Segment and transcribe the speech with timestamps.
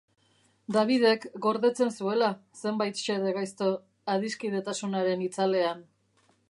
[0.77, 2.31] Dabidek gordetzen zuela
[2.63, 3.69] zenbait xede gaizto
[4.17, 5.89] adiskidetasunaren itzalean.